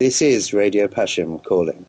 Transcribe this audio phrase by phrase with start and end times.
[0.00, 1.86] This is Radio Pashm calling.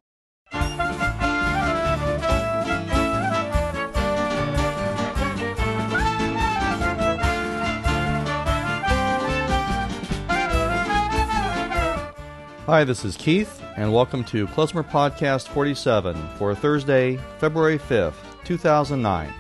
[12.68, 18.14] Hi, this is Keith, and welcome to Klezmer Podcast 47 for Thursday, February 5th,
[18.44, 19.34] 2009.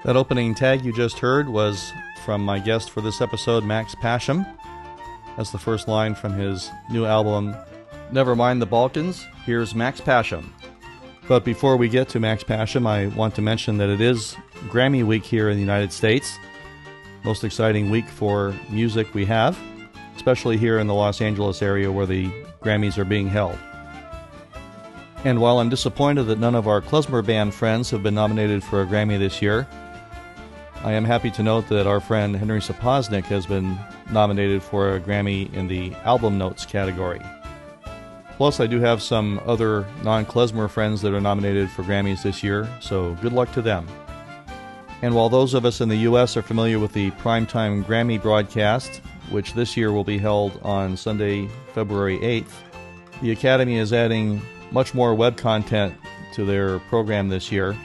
[0.04, 1.92] That opening tag you just heard was
[2.26, 4.46] from my guest for this episode, Max Pashm.
[5.38, 7.56] That's the first line from his new album,
[8.12, 9.26] Never Mind the Balkans.
[9.46, 10.50] Here's Max Pashm.
[11.28, 14.36] But before we get to Max Pashm, I want to mention that it is
[14.70, 16.38] Grammy Week here in the United States.
[17.24, 19.58] Most exciting week for music we have,
[20.16, 22.30] especially here in the Los Angeles area where the
[22.62, 23.58] Grammys are being held.
[25.24, 28.82] And while I'm disappointed that none of our Klezmer Band friends have been nominated for
[28.82, 29.68] a Grammy this year,
[30.84, 33.78] I am happy to note that our friend Henry Sapoznik has been
[34.10, 37.22] nominated for a Grammy in the Album Notes category.
[38.38, 42.42] Plus, I do have some other non Klezmer friends that are nominated for Grammys this
[42.42, 43.88] year, so good luck to them.
[45.04, 46.36] And while those of us in the U.S.
[46.36, 51.48] are familiar with the primetime Grammy broadcast, which this year will be held on Sunday,
[51.76, 52.54] February 8th,
[53.22, 54.42] the Academy is adding
[54.72, 55.94] much more web content
[56.34, 57.76] to their program this year,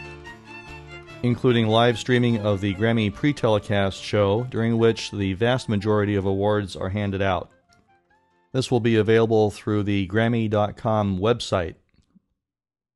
[1.22, 6.24] including live streaming of the Grammy pre telecast show, during which the vast majority of
[6.24, 7.50] awards are handed out.
[8.52, 11.74] This will be available through the Grammy.com website.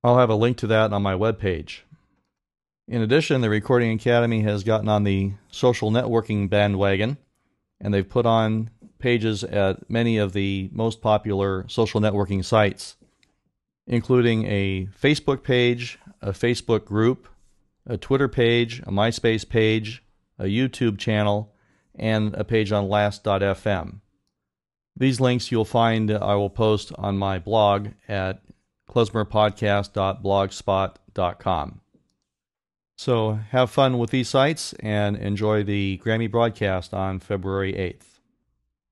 [0.03, 1.81] I'll have a link to that on my webpage.
[2.89, 7.19] In addition, the Recording Academy has gotten on the social networking bandwagon,
[7.81, 12.97] and they've put on pages at many of the most popular social networking sites,
[13.87, 17.29] including a Facebook page, a Facebook group,
[17.87, 20.03] a Twitter page, a MySpace page,
[20.39, 21.55] a YouTube channel,
[21.95, 24.01] and a page on Last.fm.
[24.97, 28.43] These links you'll find uh, I will post on my blog at
[28.91, 31.81] klezmerpodcast.blogspot.com.
[32.99, 38.10] So have fun with these sites and enjoy the Grammy broadcast on February 8th.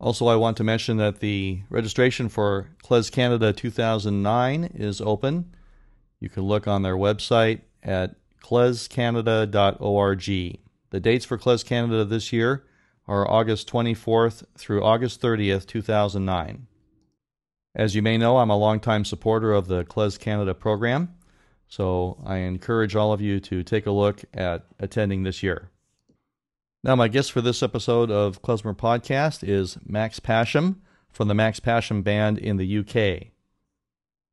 [0.01, 5.53] Also, I want to mention that the registration for KlezKanada 2009 is open.
[6.21, 10.25] You can look on their website at klezkanada.org.
[10.91, 12.65] The dates for KlezKanada this year
[13.09, 16.67] are August 24th through August 30th, 2009.
[17.75, 21.15] As you may know, I'm a longtime supporter of the KlezKanada program,
[21.67, 25.71] so I encourage all of you to take a look at attending this year.
[26.85, 30.77] Now, my guest for this episode of Klezmer Podcast is Max Pashm
[31.11, 33.33] from the Max Pashm Band in the UK.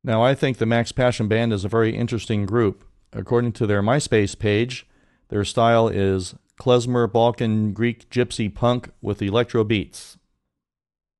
[0.04, 2.84] Now, I think the Max Pashm Band is a very interesting group.
[3.12, 4.86] According to their MySpace page,
[5.28, 10.16] their style is klezmer, Balkan, Greek, Gypsy punk with electro beats.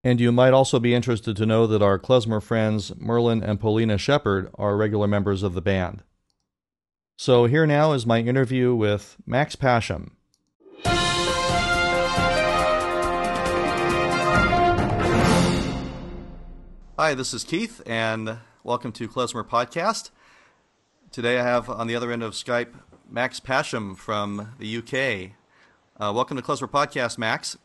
[0.05, 3.99] And you might also be interested to know that our klezmer friends Merlin and Polina
[3.99, 6.05] Shepherd are regular members of the band.
[7.19, 10.11] So here now is my interview with Max Pashm.
[16.99, 20.09] Hi, this is Keith, and welcome to Klezmer Podcast.
[21.11, 22.73] Today I have on the other end of Skype
[23.07, 25.33] Max Pashm from the UK.
[26.01, 27.59] Uh, welcome to Klezmer Podcast, Max.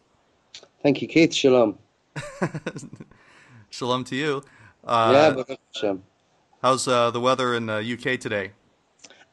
[0.83, 1.33] Thank you, Keith.
[1.33, 1.79] Shalom.
[3.69, 4.43] Shalom to you.
[4.83, 5.45] Uh,
[5.81, 5.93] yeah.
[6.61, 8.51] How's uh, the weather in the UK today?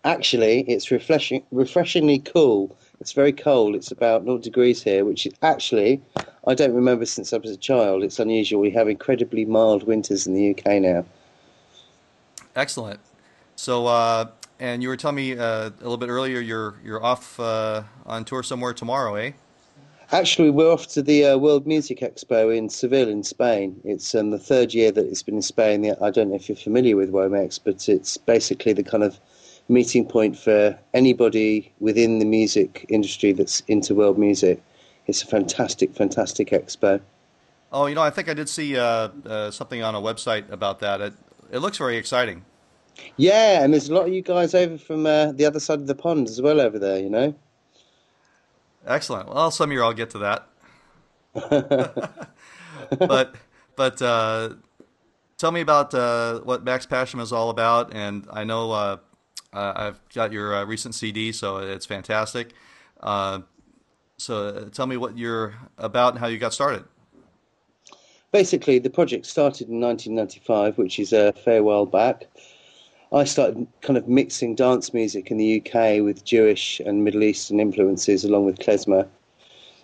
[0.05, 2.79] Actually, it's refreshing, refreshingly cool.
[3.01, 3.75] It's very cold.
[3.75, 6.03] It's about 0 degrees here, which is actually,
[6.47, 8.03] I don't remember since I was a child.
[8.03, 8.61] It's unusual.
[8.61, 11.05] We have incredibly mild winters in the UK now.
[12.57, 12.99] Excellent.
[13.55, 14.27] So, uh,
[14.59, 18.25] and you were telling me uh, a little bit earlier you're you're off uh, on
[18.25, 19.33] tour somewhere tomorrow, eh?
[20.11, 23.79] Actually, we're off to the uh, World Music Expo in Seville, in Spain.
[23.85, 25.95] It's um, the third year that it's been in Spain.
[26.01, 29.21] I don't know if you're familiar with WOMEX, but it's basically the kind of
[29.69, 34.63] meeting point for anybody within the music industry that's into world music.
[35.07, 37.01] It's a fantastic, fantastic expo.
[37.71, 40.81] Oh, you know, I think I did see uh, uh, something on a website about
[40.81, 41.01] that.
[41.01, 41.15] It,
[41.51, 42.45] it looks very exciting.
[43.17, 45.87] Yeah, and there's a lot of you guys over from uh, the other side of
[45.87, 47.35] the pond as well over there, you know.
[48.87, 49.29] Excellent.
[49.29, 50.49] Well, some year I'll get to that.
[52.99, 53.35] but
[53.77, 54.55] but uh,
[55.37, 57.95] tell me about uh, what Max Pashm is all about.
[57.95, 58.99] And I know
[59.53, 62.53] uh, I've got your uh, recent CD, so it's fantastic.
[63.01, 63.41] Uh,
[64.19, 66.85] so tell me what you're about and how you got started.
[68.31, 72.27] Basically, the project started in 1995, which is a fair while back.
[73.11, 77.59] I started kind of mixing dance music in the UK with Jewish and Middle Eastern
[77.59, 79.09] influences, along with klezmer.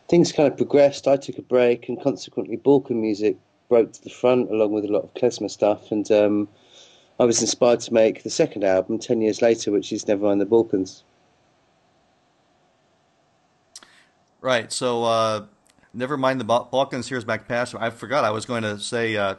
[0.09, 1.09] Things kind of progressed.
[1.09, 3.39] I took a break, and consequently, Balkan music
[3.71, 5.91] broke to the front, along with a lot of klezmer stuff.
[5.91, 6.49] And um,
[7.19, 10.47] I was inspired to make the second album ten years later, which is Nevermind the
[10.47, 11.05] Balkans.
[14.41, 14.71] Right.
[14.71, 15.47] So, uh,
[15.95, 17.09] never mind the Balkans.
[17.09, 17.81] Here's Max Pastrom.
[17.81, 19.37] I forgot I was going to say uh,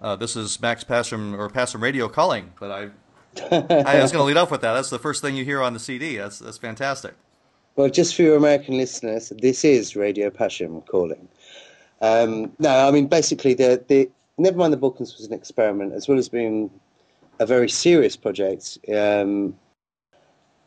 [0.00, 2.90] uh, this is Max Pastrom or Pastrom Radio calling, but I
[3.50, 4.74] I was going to lead off with that.
[4.74, 6.16] That's the first thing you hear on the CD.
[6.16, 7.14] That's that's fantastic.
[7.76, 11.26] Well, just for your American listeners, this is Radio Pastrom calling.
[12.00, 16.18] Um, no, I mean basically the the Nevermind the Balkans was an experiment as well
[16.18, 16.70] as being
[17.38, 18.78] a very serious project.
[18.92, 19.56] Um,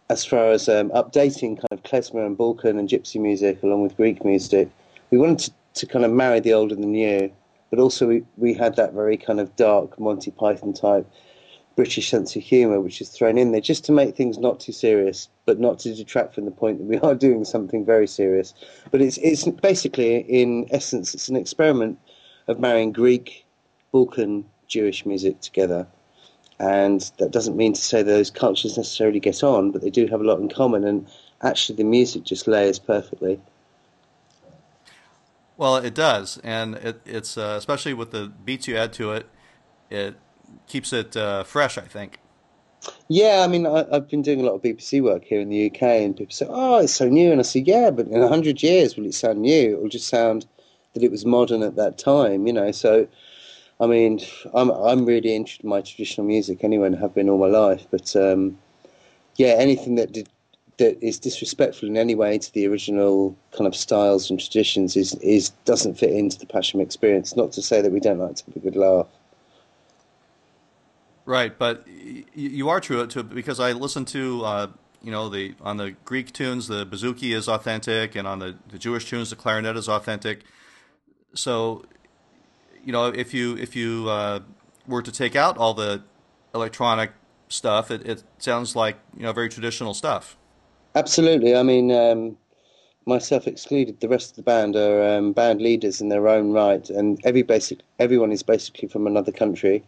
[0.10, 3.98] as far as um, updating kind of klezmer and Balkan and gypsy music along with
[3.98, 4.70] Greek music,
[5.12, 7.30] we wanted to, to kind of marry the old and the new,
[7.70, 11.06] but also we, we had that very kind of dark Monty Python type
[11.76, 14.72] British sense of humour which is thrown in there just to make things not too
[14.72, 18.54] serious, but not to detract from the point that we are doing something very serious.
[18.92, 22.00] But it's it's basically in essence it's an experiment
[22.48, 23.46] of marrying Greek,
[24.06, 25.88] Balkan, Jewish music together
[26.60, 30.22] and that doesn't mean to say those cultures necessarily get on, but they do have
[30.22, 31.08] a lot in common, and
[31.42, 33.40] actually the music just layers perfectly.
[35.56, 39.28] Well, it does, and it, it's uh, especially with the beats you add to it,
[39.90, 40.16] it
[40.68, 41.78] keeps it uh, fresh.
[41.78, 42.20] I think.
[43.08, 45.70] Yeah, I mean, I, have been doing a lot of BBC work here in the
[45.70, 48.28] UK, and people say, "Oh, it's so new," and I say, "Yeah, but in a
[48.28, 49.74] hundred years, will it sound new?
[49.74, 50.48] It will just sound
[50.94, 53.08] that it was modern at that time." You know, so
[53.80, 54.20] I mean,
[54.54, 57.86] I'm I'm really interested in my traditional music anyway, and have been all my life.
[57.92, 58.58] But um,
[59.36, 60.30] yeah, anything that did,
[60.78, 65.14] that is disrespectful in any way to the original kind of styles and traditions is
[65.16, 67.36] is doesn't fit into the Pastrom experience.
[67.36, 69.08] Not to say that we don't like to have a good laugh.
[71.26, 71.86] Right, but
[72.34, 74.68] you are true to because I listen to uh,
[75.04, 78.80] you know the on the Greek tunes the bouzouki is authentic, and on the, the
[78.80, 80.46] Jewish tunes the clarinet is authentic.
[81.36, 81.84] So
[82.88, 84.40] you know, if you if you uh,
[84.88, 86.02] were to take out all the
[86.56, 87.12] electronic
[87.50, 90.38] stuff, it, it sounds like you know very traditional stuff.
[90.96, 91.54] Absolutely.
[91.54, 92.38] I mean, um,
[93.06, 96.90] myself excluded, the rest of the band are um, band leaders in their own right,
[96.90, 99.84] and every basic everyone is basically from another country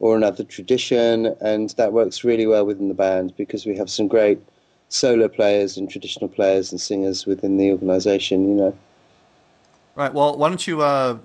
[0.00, 4.08] or another tradition, and that works really well within the band because we have some
[4.08, 4.40] great
[4.88, 8.48] solo players and traditional players and singers within the organisation.
[8.48, 8.78] You know.
[9.94, 10.12] Right.
[10.12, 11.18] Well, why don't you uh,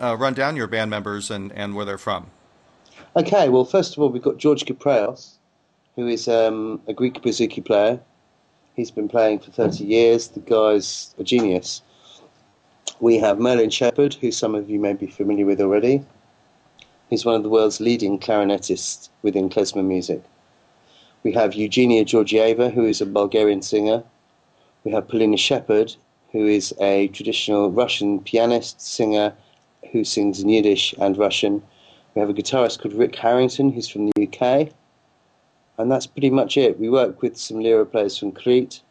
[0.00, 2.26] uh, run down your band members and, and where they're from.
[3.16, 5.34] Okay, well, first of all, we've got George Kypreos,
[5.96, 8.00] who is um, a Greek bouzouki player.
[8.76, 10.28] He's been playing for 30 years.
[10.28, 11.82] The guy's a genius.
[13.00, 16.04] We have Merlin Shepherd, who some of you may be familiar with already.
[17.08, 20.22] He's one of the world's leading clarinetists within klezmer music.
[21.22, 24.04] We have Eugenia Georgieva, who is a Bulgarian singer.
[24.84, 25.96] We have Polina Shepherd,
[26.32, 29.34] who is a traditional Russian pianist, singer,
[29.92, 31.62] who sings in Yiddish and Russian.
[32.14, 34.72] We have a guitarist called Rick Harrington, who's from the UK.
[35.78, 36.78] And that's pretty much it.
[36.78, 38.82] We work with some lira players from Crete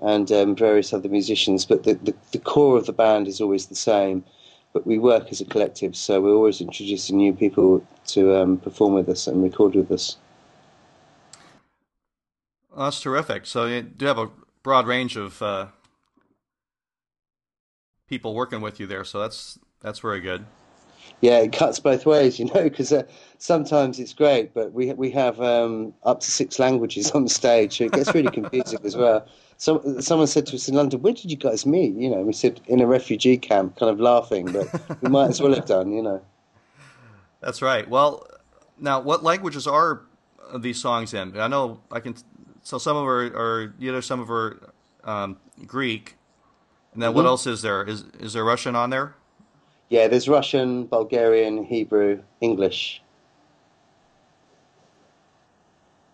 [0.00, 3.66] and um, various other musicians, but the, the, the, core of the band is always
[3.66, 4.24] the same.
[4.72, 8.94] But we work as a collective, so we're always introducing new people to um, perform
[8.94, 10.16] with us and record with us.
[12.70, 13.46] Well, that's terrific.
[13.46, 14.30] So you do have a
[14.64, 15.66] broad range of uh,
[18.08, 20.44] people working with you there, so that's that's very good.
[21.20, 23.04] Yeah, it cuts both ways, you know, because uh,
[23.38, 27.78] sometimes it's great, but we we have um, up to six languages on the stage,
[27.78, 29.26] so it gets really confusing as well.
[29.56, 32.32] So, someone said to us in London, "Where did you guys meet?" You know, we
[32.32, 34.68] said in a refugee camp, kind of laughing, but
[35.02, 36.20] we might as well have done, you know.
[37.40, 37.88] That's right.
[37.88, 38.26] Well,
[38.78, 40.02] now what languages are
[40.56, 41.38] these songs in?
[41.38, 42.16] I know I can.
[42.62, 44.72] So some of them are, Yiddish, some of are
[45.04, 45.36] um,
[45.66, 46.16] Greek,
[46.94, 47.16] and then mm-hmm.
[47.16, 47.84] what else is there?
[47.84, 49.14] Is is there Russian on there?
[49.94, 53.00] Yeah, there's Russian, Bulgarian, Hebrew, English.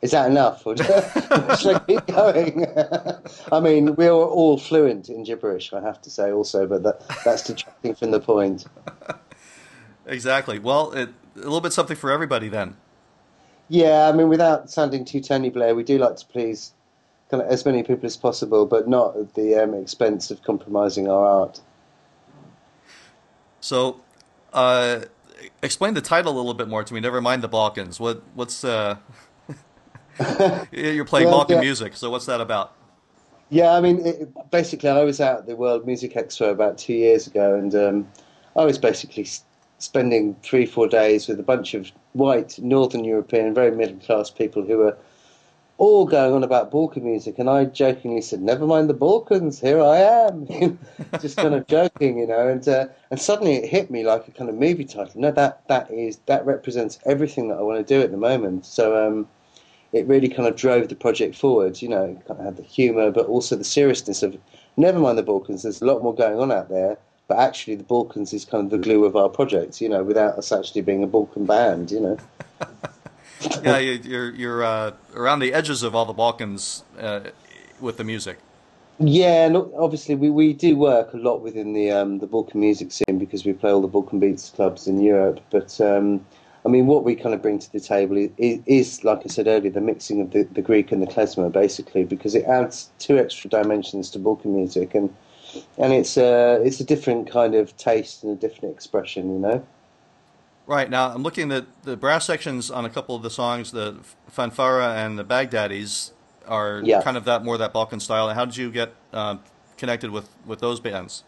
[0.02, 0.66] Is that enough?
[0.66, 0.76] Or
[1.56, 2.66] should I keep going?
[3.52, 7.42] I mean, we're all fluent in gibberish, I have to say, also, but that, that's
[7.42, 8.66] detracting from the point.
[10.04, 10.58] exactly.
[10.58, 12.76] Well, it, a little bit something for everybody then.
[13.70, 16.74] Yeah, I mean, without sounding too Tony Blair, we do like to please
[17.30, 21.08] kind of as many people as possible, but not at the um, expense of compromising
[21.08, 21.62] our art.
[23.60, 24.00] So,
[24.52, 25.02] uh,
[25.62, 27.00] explain the title a little bit more to me.
[27.00, 28.00] Never mind the Balkans.
[28.00, 28.96] What what's uh,
[30.72, 31.62] you're playing well, Balkan yeah.
[31.62, 31.96] music?
[31.96, 32.74] So what's that about?
[33.50, 37.26] Yeah, I mean, it, basically, I was at the World Music Expo about two years
[37.26, 38.08] ago, and um,
[38.54, 39.26] I was basically
[39.78, 44.64] spending three, four days with a bunch of white Northern European, very middle class people
[44.64, 44.96] who were
[45.80, 49.82] all going on about Balkan music, and I jokingly said, "Never mind the Balkans, here
[49.82, 50.46] I am,"
[51.22, 52.48] just kind of joking, you know.
[52.48, 55.18] And uh, and suddenly it hit me like a kind of movie title.
[55.18, 58.66] No, that that is that represents everything that I want to do at the moment.
[58.66, 59.26] So um,
[59.94, 61.80] it really kind of drove the project forward.
[61.80, 64.36] You know, kind of had the humour, but also the seriousness of.
[64.76, 65.62] Never mind the Balkans.
[65.62, 68.70] There's a lot more going on out there, but actually the Balkans is kind of
[68.70, 69.80] the glue of our project.
[69.80, 71.90] You know, without us actually being a Balkan band.
[71.90, 72.18] You know.
[73.62, 77.20] yeah, you're you're uh, around the edges of all the Balkans uh,
[77.80, 78.38] with the music.
[79.02, 83.18] Yeah, obviously we, we do work a lot within the um, the Balkan music scene
[83.18, 85.40] because we play all the Balkan Beats clubs in Europe.
[85.50, 86.24] But um,
[86.66, 89.46] I mean, what we kind of bring to the table is, is like I said
[89.46, 93.18] earlier, the mixing of the, the Greek and the klezmer, basically, because it adds two
[93.18, 95.14] extra dimensions to Balkan music, and
[95.78, 99.38] and it's a uh, it's a different kind of taste and a different expression, you
[99.38, 99.66] know.
[100.70, 103.72] Right now, I'm looking at the brass sections on a couple of the songs.
[103.72, 103.96] The
[104.30, 106.12] fanfara and the Baghdadis
[106.46, 107.02] are yeah.
[107.02, 108.28] kind of that more that Balkan style.
[108.28, 109.38] How did you get uh,
[109.76, 111.24] connected with with those bands?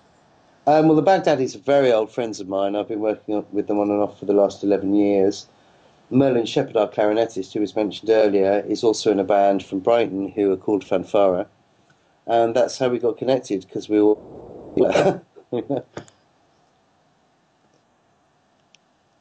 [0.69, 2.77] Um, well, the Baghdadis are very old friends of mine.
[2.77, 5.47] I've been working with them on and off for the last 11 years.
[6.09, 10.29] Merlin Shepherd, our clarinetist, who was mentioned earlier, is also in a band from Brighton
[10.29, 11.49] who are called Fanfara.
[12.29, 14.23] And that's how we got connected because we all.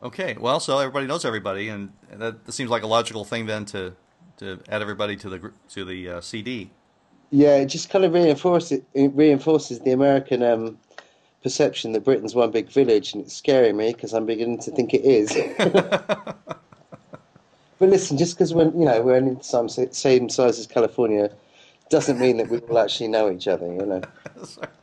[0.04, 3.94] Okay, well, so everybody knows everybody, and that, seems like a logical thing then to
[4.38, 6.72] to add everybody to the to the uh, CD.
[7.30, 10.80] Yeah, it just kind of reinforces it reinforces the American um,
[11.44, 14.96] perception that Britain's one big village, and it's scaring me because I'm beginning to think
[14.96, 15.38] it is.
[15.58, 16.36] but
[17.80, 21.30] listen, just because we're you know we're in the same size as California,
[21.90, 23.72] doesn't mean that we all actually know each other.
[23.72, 24.02] You know.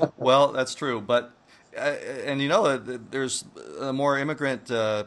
[0.16, 1.32] well, that's true, but
[1.78, 3.44] and you know, there's
[3.80, 4.70] a more immigrant.
[4.70, 5.04] Uh,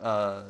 [0.00, 0.42] uh,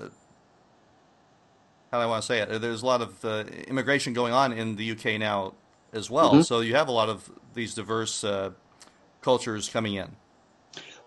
[1.93, 2.61] how do I want to say it?
[2.61, 5.55] There's a lot of uh, immigration going on in the UK now
[5.93, 6.33] as well.
[6.33, 6.43] Mm-hmm.
[6.43, 8.51] So you have a lot of these diverse uh,
[9.23, 10.17] cultures coming in.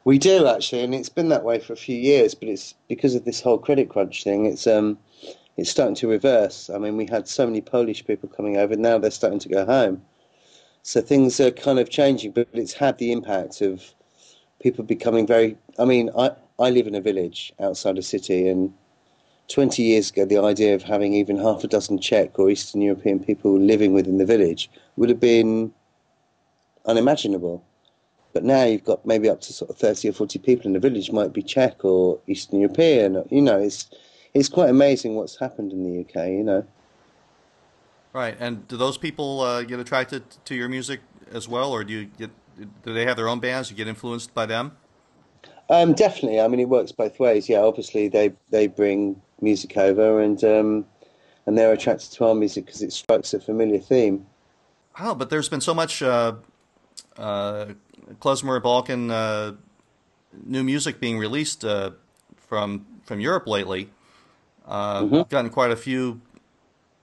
[0.05, 2.33] We do actually, and it's been that way for a few years.
[2.33, 4.45] But it's because of this whole credit crunch thing.
[4.45, 4.97] It's um,
[5.57, 6.69] it's starting to reverse.
[6.69, 8.75] I mean, we had so many Polish people coming over.
[8.75, 10.01] Now they're starting to go home.
[10.83, 13.93] So things are kind of changing, but it's had the impact of
[14.61, 15.57] people becoming very.
[15.77, 18.73] I mean, I, I live in a village outside a city, and
[19.49, 23.19] 20 years ago, the idea of having even half a dozen Czech or Eastern European
[23.19, 25.73] people living within the village would have been
[26.85, 27.63] unimaginable.
[28.31, 30.79] But now you've got maybe up to sort of 30 or 40 people in the
[30.79, 33.23] village might be Czech or Eastern European.
[33.31, 33.89] You know, it's
[34.33, 36.27] it's quite amazing what's happened in the UK.
[36.27, 36.65] You know.
[38.13, 40.99] Right, and do those people uh, get attracted to your music
[41.31, 42.31] as well, or do you get
[42.83, 43.69] do they have their own bands?
[43.69, 44.77] You get influenced by them?
[45.69, 46.39] Um, definitely.
[46.41, 47.47] I mean, it works both ways.
[47.47, 50.85] Yeah, obviously they they bring music over, and um,
[51.45, 54.25] and they're attracted to our music because it strikes a familiar theme.
[54.99, 56.33] Oh, but there's been so much uh,
[57.17, 57.67] uh,
[58.19, 59.53] klezmer Balkan uh,
[60.45, 61.91] new music being released uh,
[62.35, 63.89] from from Europe lately.
[64.67, 65.15] Uh, mm-hmm.
[65.15, 66.21] I've gotten quite a few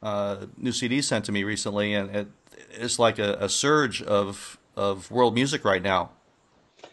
[0.03, 2.29] uh, new CDs sent to me recently, and it,
[2.71, 6.11] it's like a, a surge of of world music right now.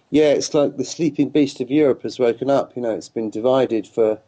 [0.10, 2.75] Yeah, it's like the sleeping beast of Europe has woken up.
[2.75, 4.20] You know, it's been divided for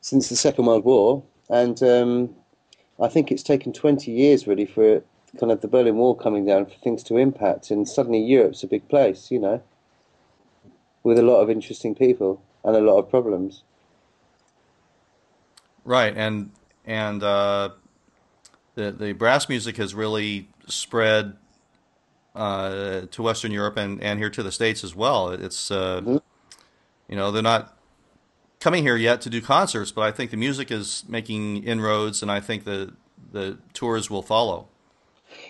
[0.00, 2.34] since the Second World War, and um,
[3.00, 5.02] I think it's taken 20 years really for
[5.38, 8.66] kind of the Berlin Wall coming down for things to impact, and suddenly Europe's a
[8.66, 9.30] big place.
[9.30, 9.62] You know,
[11.02, 13.62] with a lot of interesting people and a lot of problems.
[15.84, 16.52] Right, and
[16.84, 17.70] and uh,
[18.74, 21.36] the the brass music has really spread
[22.34, 25.30] uh, to Western Europe and, and here to the States as well.
[25.30, 26.16] It's, uh, mm-hmm.
[27.08, 27.76] you know, they're not
[28.60, 32.30] coming here yet to do concerts, but I think the music is making inroads, and
[32.30, 32.94] I think the
[33.32, 34.68] the tours will follow.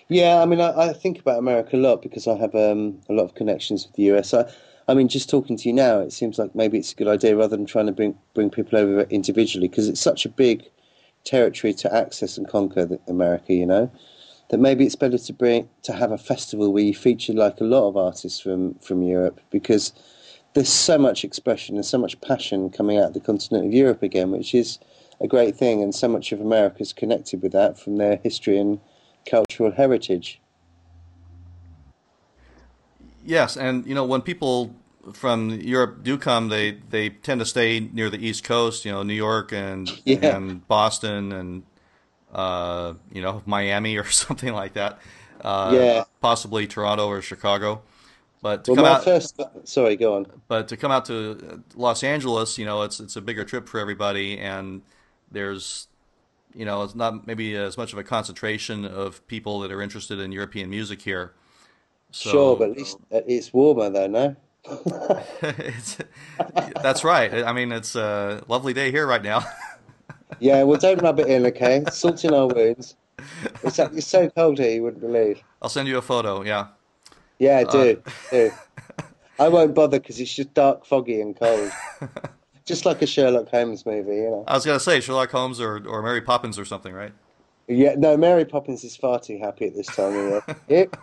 [0.08, 3.12] Yeah, I mean, I, I think about America a lot because I have um, a
[3.12, 4.34] lot of connections with the US.
[4.34, 4.50] I,
[4.88, 7.36] I mean, just talking to you now, it seems like maybe it's a good idea
[7.36, 10.64] rather than trying to bring bring people over individually because it's such a big
[11.24, 13.54] territory to access and conquer America.
[13.54, 13.90] You know,
[14.50, 17.64] that maybe it's better to bring to have a festival where you feature like a
[17.64, 19.92] lot of artists from from Europe because
[20.54, 24.02] there's so much expression and so much passion coming out of the continent of Europe
[24.02, 24.80] again, which is
[25.20, 28.58] a great thing, and so much of America is connected with that from their history
[28.58, 28.80] and
[29.24, 30.40] cultural heritage.
[33.24, 34.74] Yes, and you know when people
[35.12, 39.04] from Europe do come, they they tend to stay near the East Coast, you know,
[39.04, 40.36] New York and yeah.
[40.36, 41.62] and Boston and
[42.32, 44.98] uh, you know, Miami or something like that.
[45.40, 46.04] Uh, yeah.
[46.20, 47.82] Possibly Toronto or Chicago.
[48.42, 49.40] But to Well, come out, first.
[49.64, 50.26] Sorry, go on.
[50.48, 53.78] but to come out to Los Angeles, you know, it's it's a bigger trip for
[53.80, 54.82] everybody, and
[55.30, 55.88] there's,
[56.54, 60.18] you know, it's not maybe as much of a concentration of people that are interested
[60.20, 61.34] in European music here.
[62.12, 64.36] So, Sure, but at least it's warmer though, no?
[65.42, 65.98] it's,
[66.82, 67.32] that's right.
[67.44, 69.42] I mean, it's a lovely day here right now.
[70.40, 71.84] Yeah, well, don't rub it in, okay?
[71.90, 72.96] Salt in our wounds.
[73.62, 75.42] It's, it's so cold here, you wouldn't believe.
[75.60, 76.42] I'll send you a photo.
[76.42, 76.68] Yeah.
[77.38, 78.50] Yeah, Uh, do, do.
[79.38, 81.70] I won't bother because it's just dark, foggy, and cold.
[82.66, 84.44] Just like a Sherlock Holmes movie, you know.
[84.46, 87.10] I was gonna say Sherlock Holmes or or Mary Poppins or something, right?
[87.66, 90.56] Yeah, no, Mary Poppins is far too happy at this time of year.
[90.68, 90.96] Yep.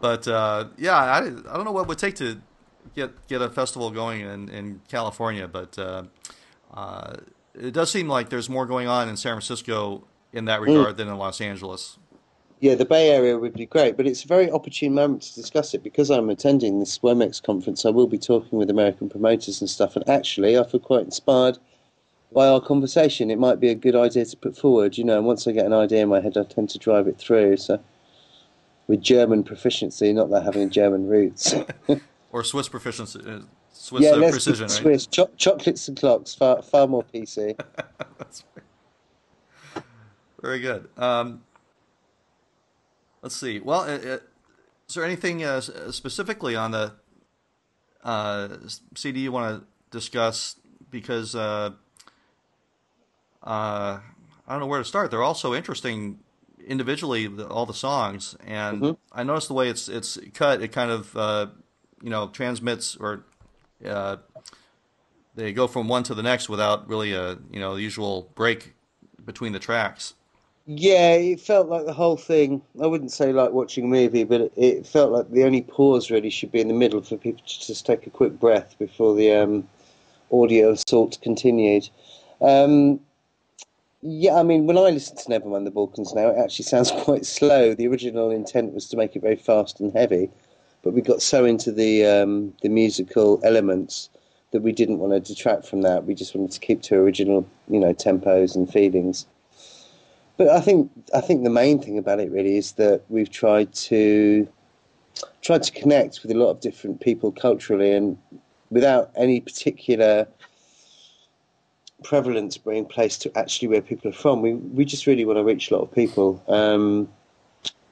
[0.00, 2.42] But uh, yeah, I, I don't know what it would take to
[2.94, 6.02] get get a festival going in, in California, but uh,
[6.74, 7.14] uh,
[7.54, 11.08] it does seem like there's more going on in San Francisco in that regard than
[11.08, 11.98] in Los Angeles.
[12.60, 15.74] Yeah, the Bay Area would be great, but it's a very opportune moment to discuss
[15.74, 17.84] it because I'm attending this WOMEX conference.
[17.84, 21.58] I will be talking with American promoters and stuff, and actually, I feel quite inspired
[22.32, 23.30] by our conversation.
[23.30, 25.18] It might be a good idea to put forward, you know.
[25.18, 27.58] And once I get an idea in my head, I tend to drive it through.
[27.58, 27.78] So,
[28.86, 31.54] with German proficiency, not that having German roots.
[32.32, 33.40] Or Swiss proficiency, uh,
[33.72, 34.76] Swiss yeah, uh, let's precision, right?
[34.82, 37.56] Swiss Cho- chocolates and clocks, far far more PC.
[38.18, 39.84] That's right.
[40.42, 40.88] Very good.
[40.96, 41.42] Um,
[43.22, 43.60] let's see.
[43.60, 44.18] Well, uh, uh,
[44.88, 46.92] is there anything uh, specifically on the
[48.04, 48.48] uh,
[48.94, 50.56] CD you want to discuss?
[50.90, 51.70] Because uh,
[53.42, 53.98] uh,
[54.46, 55.10] I don't know where to start.
[55.10, 56.18] They're all so interesting
[56.66, 58.96] individually, all the songs, and Mhm.
[59.12, 60.60] I noticed the way it's it's cut.
[60.62, 61.46] It kind of uh,
[62.02, 63.24] you know transmits or
[63.84, 64.16] uh,
[65.34, 68.74] they go from one to the next without really a you know the usual break
[69.24, 70.14] between the tracks.
[70.68, 72.60] Yeah, it felt like the whole thing.
[72.82, 76.30] I wouldn't say like watching a movie, but it, felt like the only pause really
[76.30, 79.32] should be in the middle for people to just take a quick breath before the
[79.32, 79.68] um,
[80.32, 81.88] audio assault continued.
[82.40, 82.98] Um,
[84.02, 87.24] yeah, I mean, when I listen to Nevermind the Balkans now, it actually sounds quite
[87.24, 87.74] slow.
[87.74, 90.30] The original intent was to make it very fast and heavy,
[90.86, 94.08] but we got so into the um, the musical elements
[94.52, 96.04] that we didn't want to detract from that.
[96.04, 99.26] We just wanted to keep to original, you know, tempos and feelings.
[100.36, 103.74] But I think I think the main thing about it really is that we've tried
[103.90, 104.46] to
[105.42, 108.16] tried to connect with a lot of different people culturally and
[108.70, 110.28] without any particular
[112.04, 114.40] prevalence being placed to actually where people are from.
[114.40, 117.08] We we just really want to reach a lot of people um,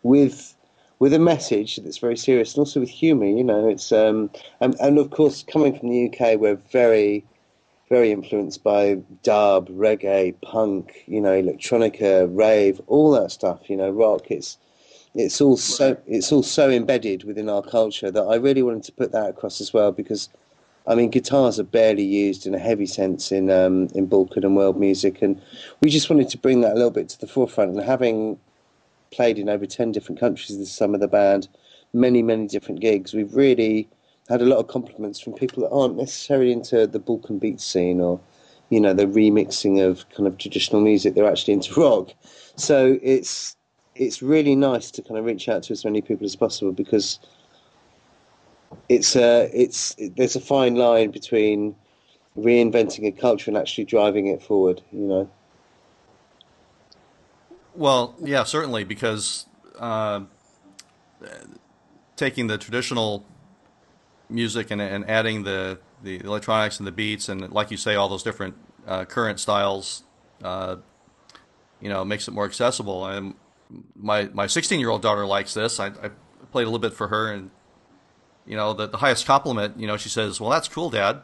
[0.05, 0.55] with
[0.99, 3.27] with a message that's very serious and also with humour.
[3.27, 4.31] You know, it's um,
[4.61, 7.25] and, and of course coming from the UK, we're very
[7.91, 13.69] very influenced by dub, reggae, punk, you know, electronica, rave, all that stuff.
[13.69, 14.31] You know, rock.
[14.31, 14.59] It's
[15.15, 18.93] it's all so it's all so embedded within our culture that I really wanted to
[18.93, 20.29] put that across as well because.
[20.87, 24.55] I mean, guitars are barely used in a heavy sense in um, in Balkan and
[24.55, 25.41] world music, and
[25.81, 27.71] we just wanted to bring that a little bit to the forefront.
[27.71, 28.39] And having
[29.15, 31.49] played in over ten different countries this summer, the band,
[31.93, 33.89] many many different gigs, we've really
[34.29, 38.01] had a lot of compliments from people that aren't necessarily into the Balkan beat scene
[38.01, 38.19] or,
[38.71, 41.15] you know, the remixing of kind of traditional music.
[41.15, 42.15] They're actually into rock,
[42.57, 43.57] so it's
[43.95, 47.21] it's really nice to kind of reach out to as many people as possible because
[48.89, 51.77] it's a it's there's a fine line between
[52.37, 54.83] reinventing a culture and actually driving it forward.
[54.93, 55.31] You know.
[57.75, 59.47] Well, yeah, certainly because
[59.79, 60.21] uh,
[62.17, 63.25] taking the traditional
[64.29, 68.09] music and, and adding the, the electronics and the beats and like you say, all
[68.09, 68.55] those different
[68.87, 70.05] uh, current styles,
[70.43, 70.77] uh,
[71.81, 73.07] you know, makes it more accessible.
[73.07, 73.35] And
[73.97, 75.81] my my 16 year old daughter likes this.
[75.81, 76.11] I, I
[76.53, 77.51] played a little bit for her, and
[78.47, 81.23] you know, the, the highest compliment, you know, she says, "Well, that's cool, Dad."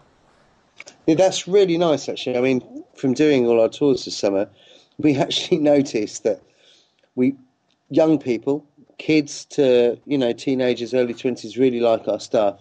[1.06, 2.38] Yeah, that's really nice, actually.
[2.38, 4.48] I mean, from doing all our tours this summer,
[5.02, 6.42] we actually noticed that
[7.14, 7.34] we,
[7.90, 8.64] young people,
[8.98, 12.60] kids to you know teenagers, early twenties, really like our stuff.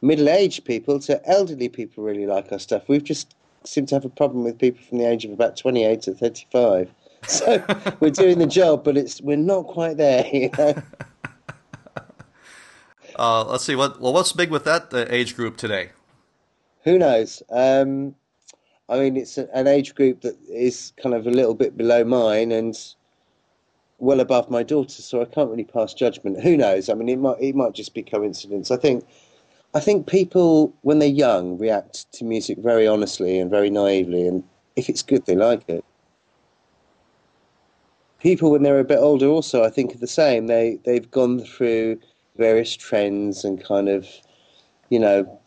[0.00, 2.88] Middle-aged people to elderly people really like our stuff.
[2.88, 3.34] We've just
[3.64, 6.90] seemed to have a problem with people from the age of about twenty-eight to thirty-five.
[7.26, 7.64] So
[8.00, 10.26] we're doing the job, but it's we're not quite there.
[10.32, 10.74] You know.
[13.16, 15.92] Uh, let's see what well, what's big with that uh, age group today?
[16.82, 17.42] Who knows?
[17.50, 18.14] Um,
[18.88, 22.52] I mean, it's an age group that is kind of a little bit below mine
[22.52, 22.78] and
[23.98, 26.42] well above my daughter, so I can't really pass judgment.
[26.42, 26.88] Who knows?
[26.88, 28.70] I mean, it might it might just be coincidence.
[28.70, 29.06] I think
[29.74, 34.44] I think people when they're young react to music very honestly and very naively, and
[34.76, 35.84] if it's good, they like it.
[38.20, 40.46] People when they're a bit older also, I think, are the same.
[40.46, 42.00] They they've gone through
[42.36, 44.06] various trends and kind of,
[44.90, 45.40] you know,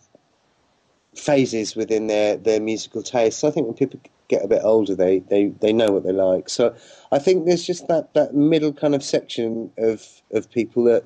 [1.18, 3.44] phases within their, their musical tastes.
[3.44, 6.50] I think when people get a bit older, they, they, they know what they like.
[6.50, 6.76] So
[7.12, 11.04] I think there's just that, that middle kind of section of, of people that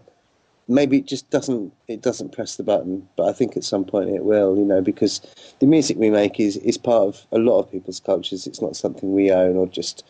[0.67, 4.10] maybe it just doesn't it doesn't press the button, but I think at some point
[4.10, 5.21] it will, you know, because
[5.60, 8.47] the music we make is, is part of a lot of people's cultures.
[8.47, 10.04] It's not something we own or just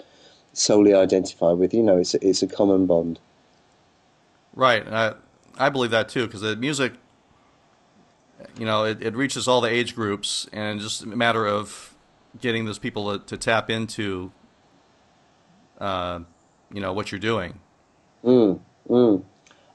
[0.54, 1.74] solely identify with.
[1.74, 3.20] You know, it's it's a common bond.
[4.54, 4.86] Right.
[4.88, 5.14] I,
[5.58, 6.94] I believe that too, because the music,
[8.58, 11.96] you know, it, it reaches all the age groups, and just a matter of
[12.40, 14.32] getting those people to, to tap into,
[15.80, 16.20] uh,
[16.74, 17.60] you know, what you're doing.
[18.24, 18.60] Mm,
[18.90, 19.24] mm.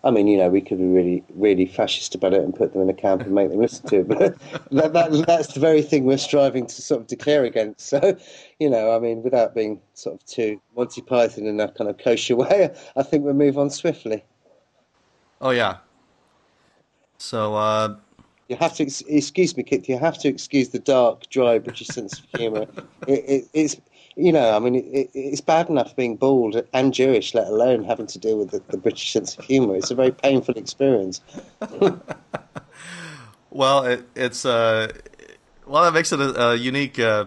[0.04, 2.82] I mean, you know, we could be really, really fascist about it and put them
[2.82, 4.18] in a camp and make them listen to it, but
[4.70, 7.88] that, that, that's the very thing we're striving to sort of declare against.
[7.88, 8.16] So,
[8.60, 11.98] you know, I mean, without being sort of too Monty Python in that kind of
[11.98, 14.22] kosher way, I think we'll move on swiftly.
[15.40, 15.78] Oh yeah.
[17.18, 17.96] So uh,
[18.48, 19.88] you have to excuse me, Kit.
[19.88, 22.66] You have to excuse the dark, dry British sense of humour.
[23.06, 23.76] it, it, it's
[24.16, 28.06] you know, I mean, it, it's bad enough being bald and Jewish, let alone having
[28.06, 29.76] to deal with the, the British sense of humour.
[29.76, 31.20] It's a very painful experience.
[33.50, 34.92] well, it, it's uh,
[35.66, 37.26] well, that makes it a, a unique uh,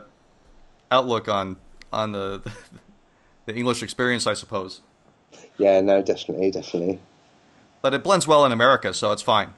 [0.91, 1.57] outlook on
[1.93, 2.41] on the
[3.45, 4.81] the English experience, I suppose.
[5.57, 6.99] Yeah, no, definitely, definitely
[7.81, 9.53] but it blends well in America, so it's fine.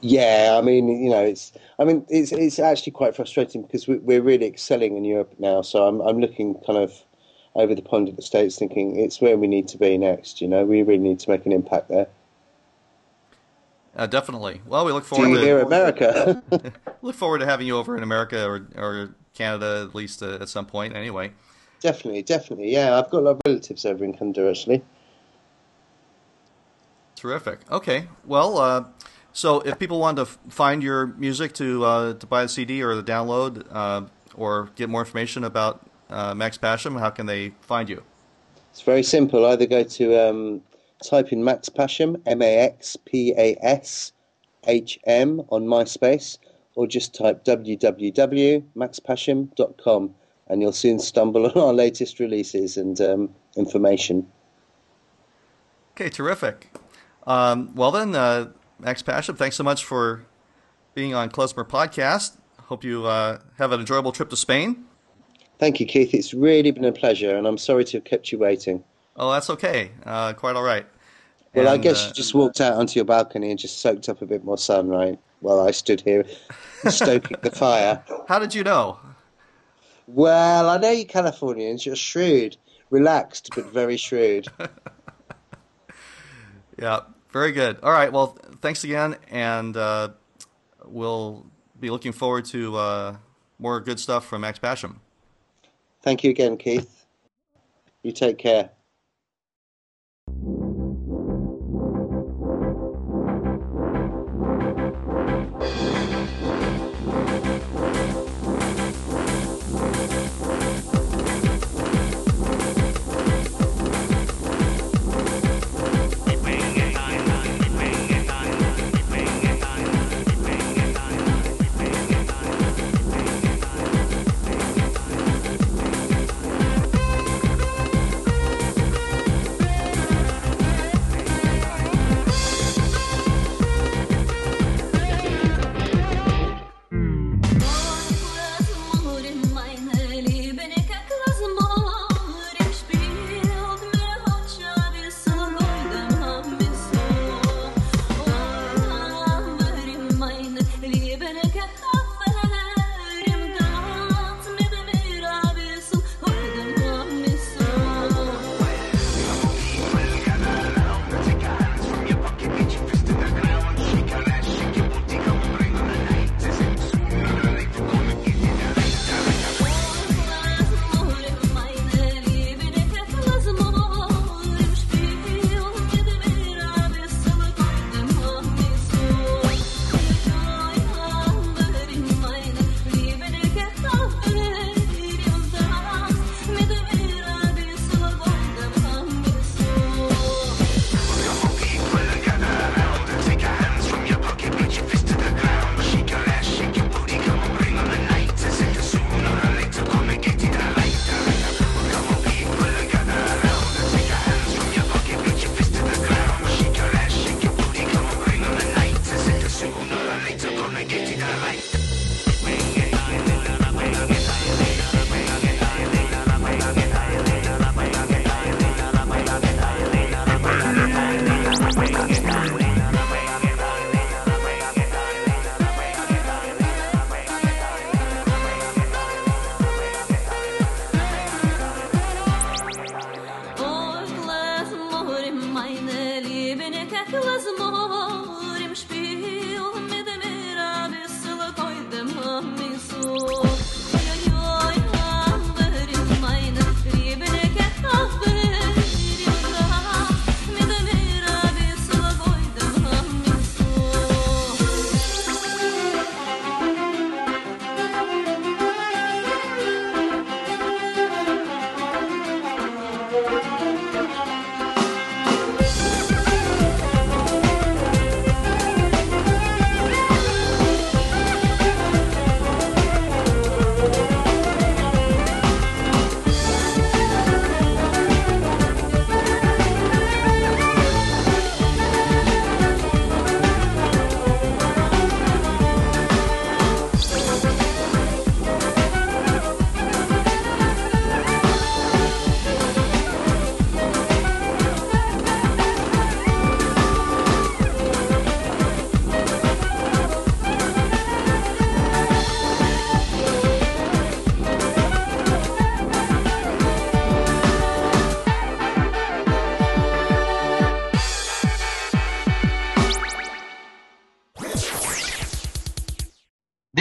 [0.00, 4.16] Yeah, I mean, you know, it's I mean, it's it's actually quite frustrating because we,
[4.16, 5.62] are really excelling in Europe now.
[5.62, 6.92] So I'm I'm looking kind of
[7.54, 10.40] over the pond at the states, thinking it's where we need to be next.
[10.40, 12.06] You know, we really need to make an impact there.
[13.96, 14.60] Uh, definitely.
[14.66, 15.26] Well, we look forward.
[15.26, 16.42] Do you to, hear America?
[17.02, 20.48] look forward to having you over in America or or Canada at least uh, at
[20.48, 20.94] some point.
[20.94, 21.32] Anyway.
[21.80, 22.70] Definitely, definitely.
[22.70, 24.82] Yeah, I've got a lot of relatives over in Canada actually.
[27.16, 27.60] Terrific.
[27.70, 28.06] Okay.
[28.24, 28.84] Well, uh,
[29.32, 32.94] so if people want to find your music to uh, to buy the CD or
[32.94, 34.02] the download uh,
[34.34, 38.02] or get more information about uh, Max Pashm, how can they find you?
[38.70, 39.44] It's very simple.
[39.46, 40.62] Either go to um,
[41.04, 44.12] type in Max Pashm, M A X P A S
[44.66, 46.38] H M on MySpace,
[46.74, 50.14] or just type www.maxpashm.com
[50.50, 54.26] and you'll soon stumble on our latest releases and um, information.
[55.92, 56.76] Okay, terrific.
[57.26, 60.24] Um, well then, uh, Max Pashm, thanks so much for
[60.94, 62.36] being on Klezmer Podcast.
[62.64, 64.84] Hope you uh, have an enjoyable trip to Spain.
[65.58, 66.14] Thank you, Keith.
[66.14, 68.82] It's really been a pleasure, and I'm sorry to have kept you waiting.
[69.16, 69.90] Oh, that's okay.
[70.06, 70.86] Uh, quite all right.
[71.54, 74.08] Well, and, I guess uh, you just walked out onto your balcony and just soaked
[74.08, 75.18] up a bit more sun, right?
[75.40, 76.24] While I stood here
[76.88, 78.02] stoking the fire.
[78.28, 78.98] How did you know?
[80.06, 81.84] Well, I know you Californians.
[81.84, 82.56] You're shrewd,
[82.90, 84.48] relaxed, but very shrewd.
[86.80, 87.00] Yeah,
[87.32, 87.78] very good.
[87.82, 88.12] All right.
[88.12, 90.10] Well, thanks again, and uh,
[90.84, 91.46] we'll
[91.78, 93.16] be looking forward to uh,
[93.58, 94.96] more good stuff from Max Pashm.
[96.02, 97.06] Thank you again, Keith.
[98.02, 98.70] You take care.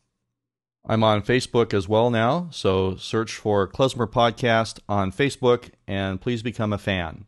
[0.85, 6.42] I'm on Facebook as well now, so search for Klezmer Podcast on Facebook and please
[6.42, 7.26] become a fan.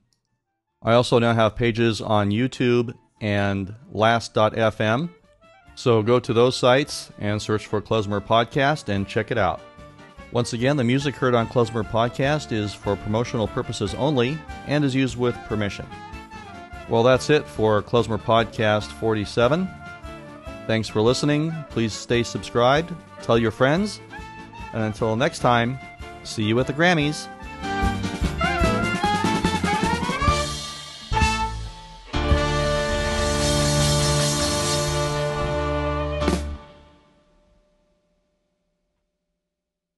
[0.83, 5.11] I also now have pages on YouTube and Last.fm,
[5.77, 9.61] so go to those sites and search for Klezmer Podcast and check it out.
[10.35, 14.93] Once again, the music heard on Klezmer Podcast is for promotional purposes only and is
[14.93, 15.87] used with permission.
[16.89, 19.69] Well, that's it for Klezmer Podcast 47.
[20.67, 21.55] Thanks for listening.
[21.71, 22.93] Please stay subscribed,
[23.23, 24.01] tell your friends,
[24.73, 25.79] and until next time,
[26.25, 27.29] see you at the Grammys.